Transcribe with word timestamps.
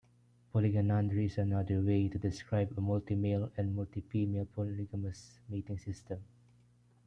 Polygynandry 0.51 1.25
is 1.27 1.37
another 1.37 1.79
way 1.79 2.09
to 2.09 2.17
describe 2.17 2.73
a 2.75 2.81
multi-male 2.81 3.51
and 3.55 3.75
multi-female 3.75 4.47
polygamous 4.55 5.37
mating 5.47 5.77
system. 5.77 6.17